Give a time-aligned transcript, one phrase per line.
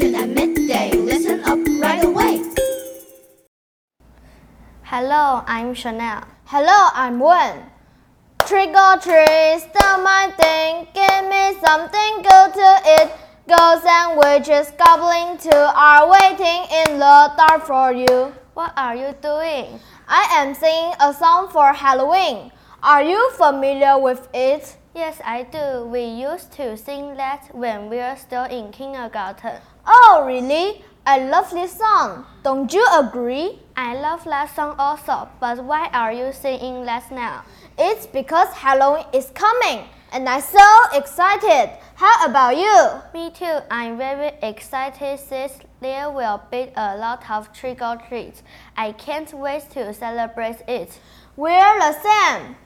[0.00, 0.92] attention at midday.
[0.92, 2.42] Listen up right away.
[4.82, 6.24] Hello, I'm Chanel.
[6.46, 7.62] Hello, I'm Wen.
[8.46, 10.88] Trick or treat, stop my thing.
[10.94, 13.10] Give me something good to eat.
[13.48, 18.32] Ghosts and witches, goblins too, are waiting in the dark for you.
[18.54, 19.80] What are you doing?
[20.08, 22.52] I am singing a song for Halloween.
[22.82, 24.76] Are you familiar with it?
[24.94, 25.84] Yes, I do.
[25.86, 29.60] We used to sing that when we were still in kindergarten.
[29.86, 30.84] Oh, really?
[31.06, 32.26] I love this song.
[32.42, 33.58] Don't you agree?
[33.76, 37.44] I love that song also, but why are you singing that now?
[37.78, 41.70] It's because Halloween is coming and I'm so excited.
[41.94, 43.00] How about you?
[43.14, 43.60] Me too.
[43.70, 48.42] I'm very excited since there will be a lot of trick or treats.
[48.76, 50.98] I can't wait to celebrate it.
[51.36, 52.56] We're the same.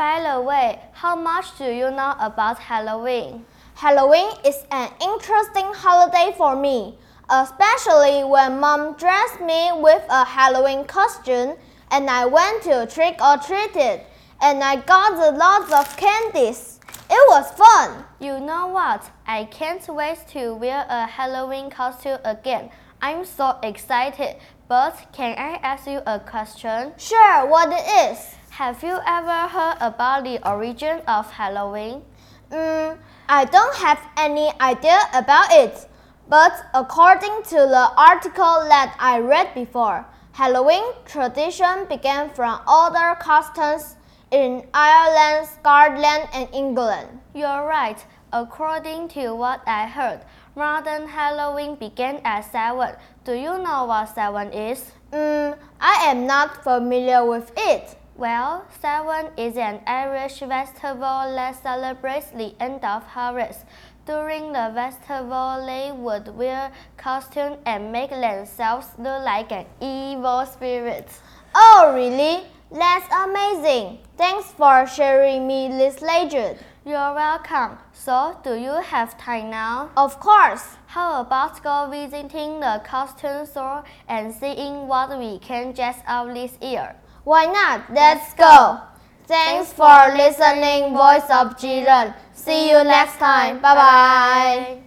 [0.00, 3.44] By the way, how much do you know about Halloween?
[3.74, 6.96] Halloween is an interesting holiday for me
[7.30, 11.54] especially when mom dressed me with a Halloween costume
[11.90, 14.00] and I went to trick or treated
[14.40, 16.80] and I got a lot of candies.
[17.10, 18.04] It was fun.
[18.20, 19.08] You know what?
[19.26, 22.70] I can't wait to wear a Halloween costume again.
[23.02, 24.36] I'm so excited.
[24.68, 26.92] But can I ask you a question?
[26.98, 28.34] Sure, what it is?
[28.50, 32.02] Have you ever heard about the origin of Halloween?
[32.50, 32.98] Mm,
[33.28, 35.88] I don't have any idea about it.
[36.28, 43.96] But according to the article that I read before, Halloween tradition began from older customs
[44.30, 47.20] in Ireland, Scotland, and England.
[47.34, 47.98] You're right.
[48.32, 50.20] According to what I heard,
[50.54, 52.94] modern Halloween began at Samhain.
[53.24, 54.92] Do you know what Samhain is?
[55.12, 57.96] Mm, I am not familiar with it.
[58.16, 63.64] Well, Samhain is an Irish festival that celebrates the end of harvest.
[64.06, 71.08] During the festival, they would wear costumes and make themselves look like an evil spirit.
[71.52, 72.46] Oh, really?
[72.70, 73.98] That's amazing.
[74.16, 76.58] Thanks for sharing me this legend.
[76.82, 77.76] You're welcome.
[77.92, 79.90] So, do you have time now?
[79.98, 80.64] Of course.
[80.86, 86.52] How about go visiting the costume store and seeing what we can dress up this
[86.62, 86.96] year?
[87.24, 87.92] Why not?
[87.92, 88.80] Let's go.
[89.26, 92.14] Thanks for listening, Voice of Children.
[92.32, 93.60] See you next time.
[93.60, 94.78] Bye bye.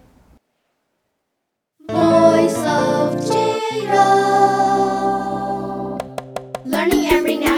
[1.88, 3.14] Voice of
[6.64, 7.53] Learning every now.